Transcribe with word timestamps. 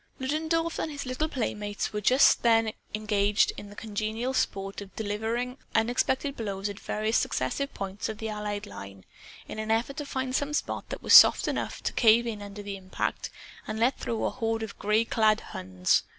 Ludendorff 0.17 0.79
and 0.79 0.91
his 0.91 1.05
little 1.05 1.29
playmates 1.29 1.93
were 1.93 2.01
just 2.01 2.41
then 2.41 2.73
engaged 2.95 3.51
in 3.55 3.69
the 3.69 3.75
congenial 3.75 4.33
sport 4.33 4.81
of 4.81 4.95
delivering 4.95 5.59
unexpected 5.75 6.35
blows 6.35 6.67
at 6.69 6.79
various 6.79 7.17
successive 7.19 7.71
points 7.75 8.09
of 8.09 8.17
the 8.17 8.27
Allied 8.27 8.65
line, 8.65 9.05
in 9.47 9.59
an 9.59 9.69
effort 9.69 9.97
to 9.97 10.05
find 10.07 10.35
some 10.35 10.55
spot 10.55 10.89
that 10.89 11.03
was 11.03 11.13
soft 11.13 11.47
enough 11.47 11.83
to 11.83 11.93
cave 11.93 12.25
in 12.25 12.41
under 12.41 12.63
the 12.63 12.77
impact 12.77 13.29
and 13.67 13.79
let 13.79 13.99
through 13.99 14.25
a 14.25 14.31
horde 14.31 14.63
of 14.63 14.79
gray 14.79 15.05
clad 15.05 15.39
Huns. 15.41 16.01